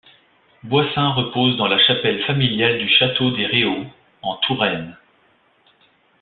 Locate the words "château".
2.89-3.29